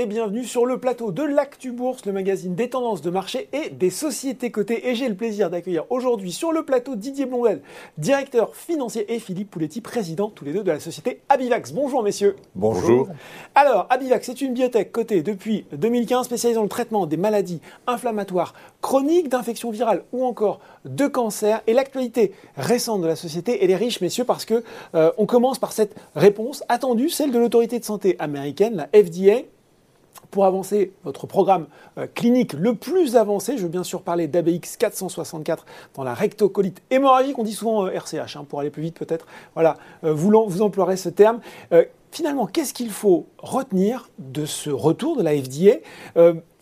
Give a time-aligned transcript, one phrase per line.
[0.00, 3.68] et bienvenue sur le plateau de l'Actu Bourse, le magazine des tendances de marché et
[3.68, 4.88] des sociétés cotées.
[4.88, 7.60] Et j'ai le plaisir d'accueillir aujourd'hui sur le plateau Didier Blondel,
[7.98, 11.72] directeur financier, et Philippe Pouletti, président tous les deux de la société Abivax.
[11.72, 12.36] Bonjour messieurs.
[12.54, 13.08] Bonjour.
[13.54, 18.54] Alors, Abivax est une biotech cotée depuis 2015 spécialisée dans le traitement des maladies inflammatoires
[18.80, 21.60] chroniques, d'infections virales ou encore de cancer.
[21.66, 25.58] Et l'actualité récente de la société, elle est riche messieurs parce que euh, on commence
[25.58, 29.44] par cette réponse attendue, celle de l'autorité de santé américaine, la FDA,
[30.30, 31.66] pour avancer votre programme
[31.98, 36.82] euh, clinique le plus avancé, je veux bien sûr parler d'ABX 464 dans la rectocolite
[36.90, 40.30] hémorragique, on dit souvent RCH, euh, hein, pour aller plus vite peut-être, voilà, euh, vous,
[40.46, 41.40] vous emploierez ce terme.
[42.10, 45.78] finalement, qu'est-ce qu'il faut retenir de ce retour de la FDA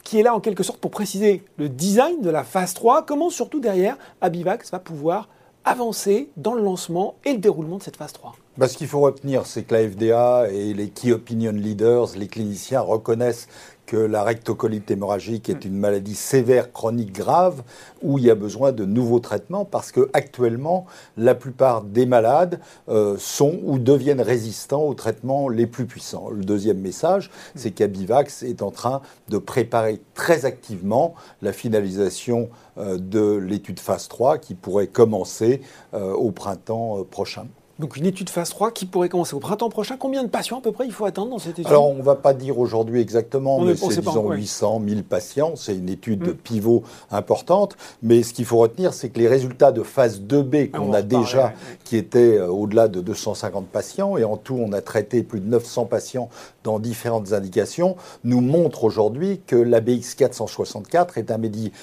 [0.05, 3.29] qui est là en quelque sorte pour préciser le design de la phase 3, comment
[3.29, 5.29] surtout derrière Abivax va pouvoir
[5.69, 8.99] avancer dans le lancement et le déroulement de cette phase 3 bah, ce qu'il faut
[8.99, 13.47] retenir, c'est que la FDA et les key opinion leaders, les cliniciens, reconnaissent
[13.89, 17.63] que la rectocolite hémorragique est une maladie sévère, chronique, grave,
[18.03, 20.85] où il y a besoin de nouveaux traitements, parce que actuellement,
[21.17, 26.29] la plupart des malades euh, sont ou deviennent résistants aux traitements les plus puissants.
[26.29, 32.99] Le deuxième message, c'est qu'Abivax est en train de préparer très activement la finalisation euh,
[32.99, 35.63] de l'étude phase 3 qui pourrait commencer
[35.95, 37.47] euh, au printemps prochain.
[37.79, 39.97] Donc une étude phase 3 qui pourrait commencer au printemps prochain.
[39.97, 41.69] Combien de patients à peu près il faut attendre dans cette étude?
[41.69, 45.53] Alors on ne va pas dire aujourd'hui exactement, mais c'est disons 800, 1000 patients.
[45.55, 46.37] C'est une étude de mm.
[46.37, 47.77] pivot importante.
[48.03, 51.03] Mais ce qu'il faut retenir, c'est que les résultats de phase 2B ah, qu'on a
[51.03, 51.53] déjà,
[51.85, 55.47] qui étaient euh, au-delà de 250 patients, et en tout on a traité plus de
[55.47, 56.31] 900 patients
[56.65, 61.77] dans différentes indications, nous montrent aujourd'hui que l'ABX 464 est un médicament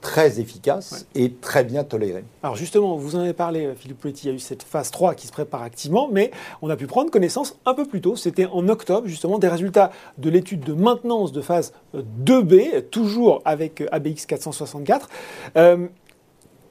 [0.00, 2.24] très efficace et très bien toléré.
[2.42, 4.90] Alors justement, vous en avez parlé, euh, Philippe Poletti, il y a eu cette phase
[4.90, 6.30] 3 qui se prépare activement, mais
[6.62, 9.90] on a pu prendre connaissance un peu plus tôt, c'était en octobre justement, des résultats
[10.18, 15.08] de l'étude de maintenance de phase 2B, euh, toujours avec euh, ABX 464.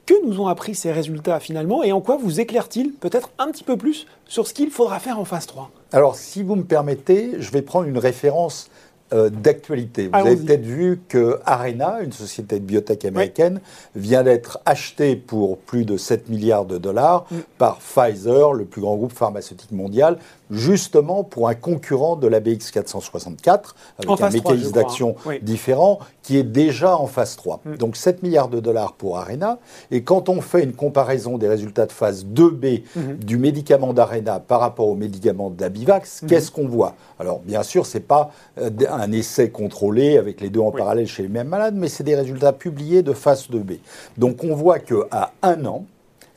[0.06, 3.64] que nous ont appris ces résultats finalement et en quoi vous éclairent-ils peut-être un petit
[3.64, 7.36] peu plus sur ce qu'il faudra faire en phase 3 Alors si vous me permettez,
[7.38, 8.68] je vais prendre une référence
[9.12, 10.08] euh, d'actualité.
[10.08, 13.60] Vous avez peut-être vu que Arena, une société de biotech américaine,
[13.94, 17.36] vient d'être achetée pour plus de 7 milliards de dollars mm.
[17.58, 20.18] par Pfizer, le plus grand groupe pharmaceutique mondial,
[20.50, 26.96] justement pour un concurrent de l'ABX 464, avec un mécanisme d'action différent, qui est déjà
[26.96, 27.60] en phase 3.
[27.64, 27.76] Mm.
[27.76, 29.58] Donc 7 milliards de dollars pour Arena.
[29.90, 33.18] Et quand on fait une comparaison des résultats de phase 2B mm-hmm.
[33.18, 36.26] du médicament d'Arena par rapport au médicament d'Abivax, mm-hmm.
[36.26, 36.94] qu'est-ce qu'on voit?
[37.18, 41.06] Alors bien sûr, ce n'est pas euh, un essai contrôlé avec les deux en parallèle
[41.06, 43.78] chez les mêmes malades, mais c'est des résultats publiés de phase 2B.
[44.18, 45.84] Donc on voit qu'à un an,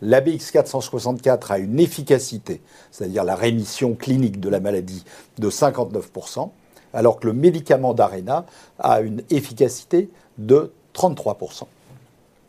[0.03, 5.03] L'ABX 464 a une efficacité, c'est-à-dire la rémission clinique de la maladie,
[5.40, 6.51] de 59%,
[6.94, 8.45] alors que le médicament d'ARENA
[8.78, 11.63] a une efficacité de 33%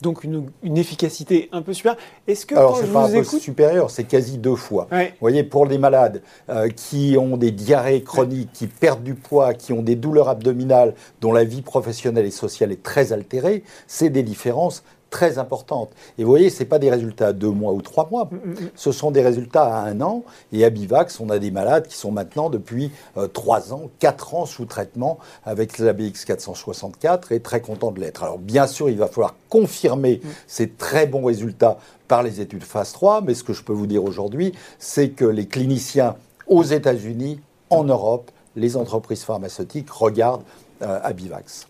[0.03, 2.01] donc une, efficacité un peu supérieure.
[2.27, 4.89] Est-ce que Alors, c'est pas un peu supérieur, c'est quasi deux fois.
[4.91, 9.55] Vous voyez, pour les malades euh, qui ont des diarrhées chroniques, qui perdent du poids,
[9.55, 14.11] qui ont des douleurs abdominales, dont la vie professionnelle et sociale est très altérée, c'est
[14.11, 15.91] des différences très importante.
[16.19, 18.51] Et vous voyez, ce pas des résultats à deux mois ou trois mois, mm, mm,
[18.51, 18.71] mm.
[18.75, 20.23] ce sont des résultats à un an.
[20.53, 24.35] Et à Bivax, on a des malades qui sont maintenant depuis euh, trois ans, quatre
[24.35, 28.23] ans sous traitement avec la BX 464 et très contents de l'être.
[28.23, 32.93] Alors bien sûr, il va falloir confirmer ces très bons résultats par les études phase
[32.93, 37.41] 3, mais ce que je peux vous dire aujourd'hui, c'est que les cliniciens aux États-Unis,
[37.71, 40.43] en Europe, les entreprises pharmaceutiques regardent
[40.81, 41.67] à Bivax.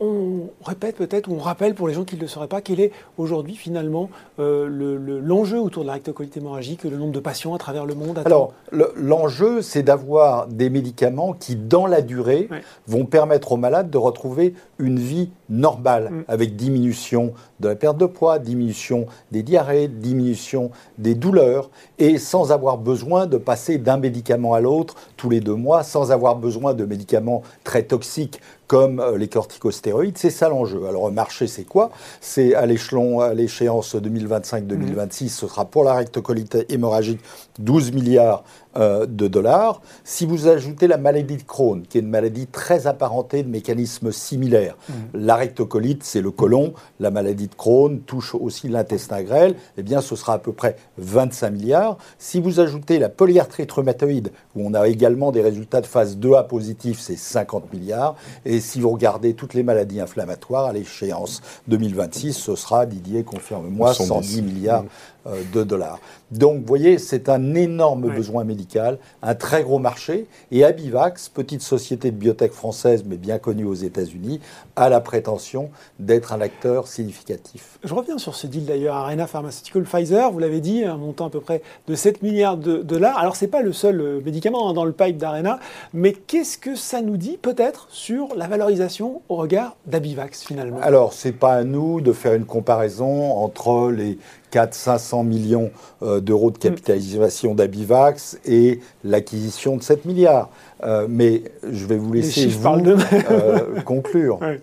[0.00, 2.80] On, répète peut-être, ou on rappelle pour les gens qui ne le sauraient pas, quel
[2.80, 7.58] est aujourd'hui finalement euh, l'enjeu autour de la rectocolite hémorragique, le nombre de patients à
[7.58, 8.52] travers le monde Alors,
[8.96, 12.48] l'enjeu, c'est d'avoir des médicaments qui, dans la durée,
[12.86, 16.24] vont permettre aux malades de retrouver une vie normale, mm.
[16.28, 22.52] avec diminution de la perte de poids, diminution des diarrhées, diminution des douleurs, et sans
[22.52, 26.74] avoir besoin de passer d'un médicament à l'autre tous les deux mois, sans avoir besoin
[26.74, 30.18] de médicaments très toxiques politique comme euh, les corticostéroïdes.
[30.18, 30.86] C'est ça l'enjeu.
[30.86, 31.90] Alors, marché, c'est quoi?
[32.20, 37.20] C'est à l'échelon, à l'échéance 2025-2026, ce sera pour la rectocolite hémorragique
[37.58, 38.44] 12 milliards
[38.76, 39.82] euh, de dollars.
[40.02, 44.10] Si vous ajoutez la maladie de Crohn, qui est une maladie très apparentée de mécanismes
[44.10, 44.92] similaires, mmh.
[45.14, 50.00] la rectocolite, c'est le côlon, la maladie de Crohn touche aussi l'intestin grêle, eh bien
[50.00, 51.98] ce sera à peu près 25 milliards.
[52.18, 56.48] Si vous ajoutez la polyarthrite rhumatoïde, où on a également des résultats de phase 2A
[56.48, 58.16] positifs, c'est 50 milliards.
[58.44, 63.24] Et Et si vous regardez toutes les maladies inflammatoires, à l'échéance 2026, ce sera, Didier,
[63.24, 64.84] confirme-moi, 110 milliards
[65.26, 65.98] euh, de dollars.
[66.30, 70.26] Donc, vous voyez, c'est un énorme besoin médical, un très gros marché.
[70.50, 74.40] Et Abivax, petite société de biotech française, mais bien connue aux États-Unis,
[74.76, 77.78] a la prétention d'être un acteur significatif.
[77.82, 81.30] Je reviens sur ce deal d'ailleurs, Arena Pharmaceutical Pfizer, vous l'avez dit, un montant à
[81.30, 83.16] peu près de 7 milliards de dollars.
[83.18, 85.58] Alors, ce n'est pas le seul euh, médicament hein, dans le pipe d'Arena,
[85.94, 91.12] mais qu'est-ce que ça nous dit peut-être sur la valorisation au regard d'Abivax finalement Alors,
[91.12, 94.18] ce n'est pas à nous de faire une comparaison entre les
[94.54, 95.70] 400-500 millions
[96.02, 100.48] euh, d'euros de capitalisation d'Abivax et l'acquisition de 7 milliards.
[100.84, 104.38] Euh, mais je vais vous laisser vous, euh, conclure.
[104.42, 104.56] Oui,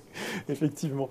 [0.50, 1.10] effectivement.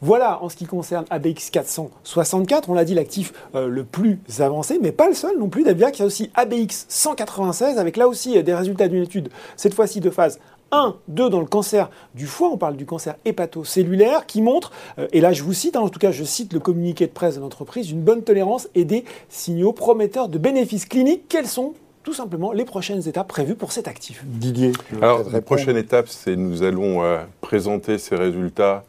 [0.00, 4.92] voilà en ce qui concerne ABX 464, on l'a dit l'actif le plus avancé, mais
[4.92, 5.98] pas le seul non plus d'Abivax.
[5.98, 10.00] Il y a aussi ABX 196 avec là aussi des résultats d'une étude, cette fois-ci
[10.00, 10.38] de phase
[10.70, 15.06] 1, 2 dans le cancer du foie, on parle du cancer hépatocellulaire, qui montre, euh,
[15.12, 17.36] et là je vous cite, hein, en tout cas je cite le communiqué de presse
[17.36, 21.24] de l'entreprise, une bonne tolérance et des signaux prometteurs de bénéfices cliniques.
[21.28, 24.22] Quels sont tout simplement les prochaines étapes prévues pour cet actif?
[24.26, 28.84] Didier Alors, la prochaine étape, c'est nous allons euh, présenter ces résultats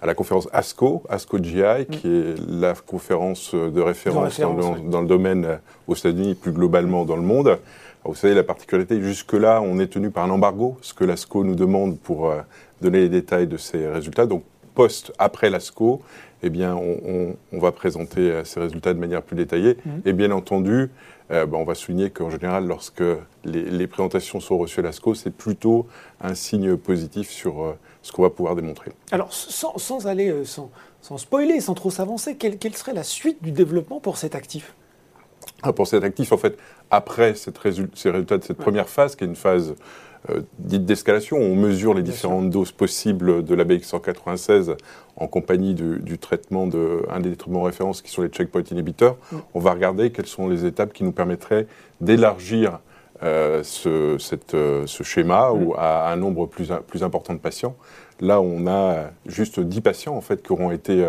[0.00, 1.84] à la conférence ASCO, ASCO GI, mm.
[1.86, 5.56] qui est la conférence de référence, dans, le, domaine euh,
[5.86, 7.58] aux États-Unis, plus globalement dans le monde.
[8.04, 11.56] Vous savez, la particularité, jusque-là, on est tenu par un embargo, ce que l'ASCO nous
[11.56, 12.40] demande pour euh,
[12.80, 14.24] donner les détails de ces résultats.
[14.24, 14.44] Donc,
[14.78, 16.00] post, après l'ASCO,
[16.44, 19.76] eh bien, on, va présenter euh, ces résultats de manière plus détaillée.
[19.84, 19.90] Mmh.
[20.04, 20.92] Et bien entendu,
[21.32, 23.02] euh, ben, on va souligner qu'en général, lorsque
[23.44, 25.88] les, présentations sont reçues à l'ASCO, c'est plutôt
[26.20, 28.92] un signe positif sur ce qu'on va pouvoir démontrer.
[29.10, 30.70] Alors, sans, aller, sans,
[31.16, 34.74] spoiler, sans trop s'avancer, quelle, quelle serait la suite du développement pour cet actif?
[35.64, 36.56] Ah, pour cet actif, en fait,
[36.92, 39.74] après ces résultats de cette première phase, qui est une phase euh,
[40.58, 44.76] dite d'escalation, on mesure les différentes doses possibles de la BX196
[45.16, 49.16] en compagnie du, traitement de un des traitements références qui sont les checkpoint inhibiteurs.
[49.32, 49.36] Mm.
[49.54, 51.66] On va regarder quelles sont les étapes qui nous permettraient
[52.00, 52.80] d'élargir
[53.24, 54.16] euh, ce,
[54.54, 55.62] euh, ce, schéma mm.
[55.62, 57.76] ou à un nombre plus, plus important de patients.
[58.20, 61.06] Là, on a juste 10 patients en fait qui auront été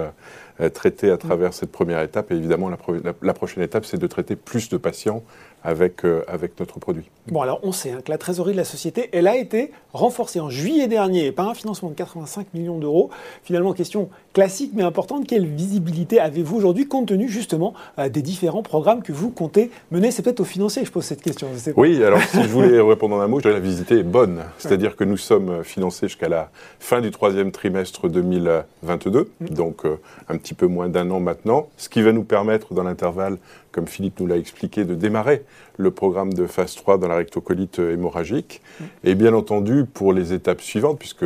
[0.74, 2.32] traités à travers cette première étape.
[2.32, 5.24] Et évidemment, la prochaine étape, c'est de traiter plus de patients
[5.64, 7.06] avec, euh, avec notre produit.
[7.28, 10.40] Bon, alors on sait hein, que la trésorerie de la société, elle a été renforcée
[10.40, 13.10] en juillet dernier par un financement de 85 millions d'euros.
[13.44, 18.64] Finalement, question classique mais importante, quelle visibilité avez-vous aujourd'hui compte tenu justement euh, des différents
[18.64, 20.12] programmes que vous comptez mener?
[20.12, 21.48] C'est peut-être au financier que je pose cette question.
[21.76, 24.44] oui, alors si je voulais répondre en un mot, je dirais la visité est bonne.
[24.58, 29.50] C'est-à-dire que nous sommes financés jusqu'à la fin du troisième trimestre 2022, mm.
[29.50, 32.84] donc euh, un petit peu moins d'un an maintenant, ce qui va nous permettre dans
[32.84, 33.38] l'intervalle
[33.72, 35.44] comme Philippe nous l'a expliqué, de démarrer
[35.78, 38.62] le programme de phase 3 dans la rectocolite hémorragique.
[39.04, 41.26] Et bien entendu, pour les étapes suivantes, puisque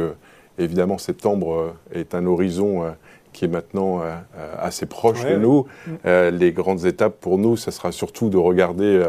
[0.57, 2.91] évidemment septembre euh, est un horizon euh,
[3.31, 4.15] qui est maintenant euh,
[4.59, 5.65] assez proche de nous,
[6.05, 9.03] les grandes étapes pour nous, ce sera surtout de regarder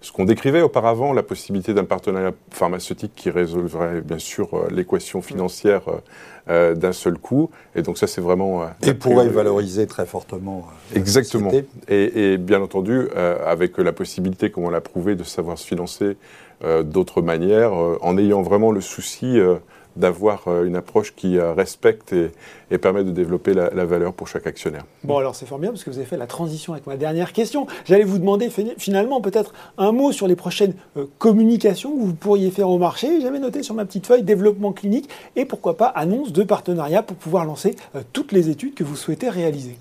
[0.00, 5.20] ce qu'on décrivait auparavant, la possibilité d'un partenariat pharmaceutique qui résolverait bien sûr euh, l'équation
[5.20, 5.98] financière euh,
[6.48, 7.50] euh, d'un seul coup.
[7.76, 8.64] Et donc ça, c'est vraiment...
[8.82, 10.66] et pourrait valoriser très fortement.
[10.94, 11.52] Exactement.
[11.88, 13.08] Et, et, bien entendu,
[13.44, 16.16] avec la possibilité, comme on l'a prouvé, de savoir se financer
[16.84, 19.38] d'autres manières, en ayant vraiment le souci
[19.96, 24.46] d'avoir euh, une approche qui euh, respecte et, permet de développer la, valeur pour chaque
[24.46, 24.84] actionnaire.
[25.04, 27.32] Bon, alors c'est fort bien parce que vous avez fait la transition avec ma dernière
[27.32, 27.66] question.
[27.84, 32.50] J'allais vous demander finalement peut-être un mot sur les prochaines euh, communications que vous pourriez
[32.50, 33.20] faire au marché.
[33.20, 37.16] J'avais noté sur ma petite feuille développement clinique et pourquoi pas annonce de partenariat pour
[37.16, 37.74] pouvoir lancer
[38.12, 39.76] toutes les études que vous souhaitez réaliser.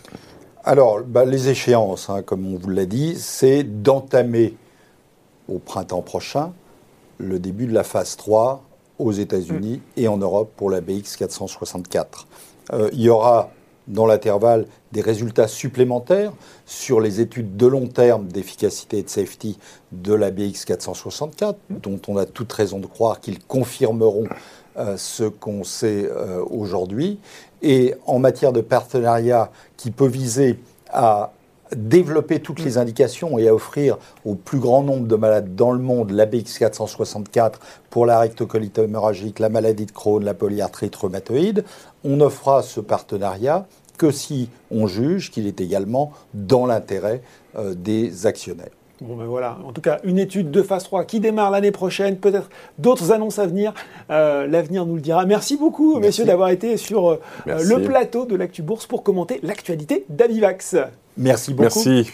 [0.63, 4.56] Alors, bah, les échéances, hein, comme on vous l'a dit, c'est d'entamer
[5.48, 6.54] au printemps prochain
[7.18, 8.63] le début de la phase 3
[9.00, 12.27] aux États-Unis et en Europe pour la BX 464.
[12.74, 13.50] Euh, il y aura
[13.88, 16.32] dans l'intervalle des résultats supplémentaires
[16.65, 19.58] sur les études de long terme d'efficacité et de safety
[19.91, 24.25] de la BX 464, dont on a toute raison de croire qu'ils confirmeront
[24.77, 27.20] euh, ce qu'on sait euh, aujourd'hui.
[27.62, 30.60] Et en matière de partenariat qui peut viser
[30.91, 31.34] à
[31.76, 35.80] développer toutes les indications et à offrir au plus grand nombre de malades dans le
[35.80, 37.60] monde l'ABX 464
[37.90, 41.64] pour la rectocolite hémorragique, la maladie de Crohn, la polyarthrite rhumatoïde,
[42.04, 47.22] on offrira ce partenariat que si on juge qu'il est également dans l'intérêt
[47.58, 48.70] euh, des actionnaires.
[49.02, 52.18] Bon ben voilà, en tout cas une étude de phase 3 qui démarre l'année prochaine,
[52.18, 52.50] peut-être
[52.80, 53.74] d'autres annonces à venir,
[54.10, 55.26] euh, l'avenir nous le dira.
[55.26, 60.06] Merci beaucoup messieurs d'avoir été sur euh, le plateau de l'Actu Bourse pour commenter l'actualité
[60.10, 60.76] d'Avivax.
[61.20, 61.84] Merci beaucoup.
[61.86, 62.12] Merci.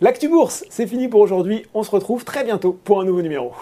[0.00, 1.66] L'Actu Bourse, c'est fini pour aujourd'hui.
[1.74, 3.52] On se retrouve très bientôt pour un nouveau numéro.